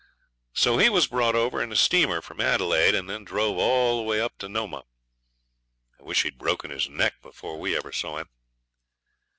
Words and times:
So 0.55 0.79
he 0.79 0.89
was 0.89 1.05
brought 1.05 1.35
over 1.35 1.61
in 1.61 1.71
a 1.71 1.75
steamer 1.75 2.21
from 2.23 2.41
Adelaide, 2.41 2.95
and 2.95 3.07
then 3.07 3.23
drove 3.23 3.59
all 3.59 3.97
the 3.97 4.01
way 4.01 4.19
up 4.19 4.35
to 4.39 4.47
Nomah. 4.49 4.85
I 5.99 6.01
wished 6.01 6.23
he'd 6.23 6.39
broken 6.39 6.71
his 6.71 6.89
neck 6.89 7.21
before 7.21 7.59
we 7.59 7.77
ever 7.77 7.91
saw 7.91 8.17
him. 8.17 8.27